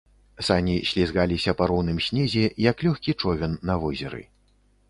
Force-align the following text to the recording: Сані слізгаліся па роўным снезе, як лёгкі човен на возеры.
Сані 0.45 0.77
слізгаліся 0.91 1.53
па 1.59 1.67
роўным 1.71 2.01
снезе, 2.07 2.43
як 2.71 2.75
лёгкі 2.89 3.15
човен 3.25 3.57
на 3.73 3.81
возеры. 3.85 4.21